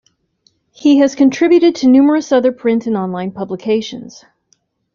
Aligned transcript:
He 0.71 0.97
has 0.97 1.13
contributed 1.13 1.75
to 1.75 1.87
numerous 1.87 2.31
other 2.31 2.51
print 2.51 2.87
and 2.87 2.97
online 2.97 3.31
publications. 3.33 4.25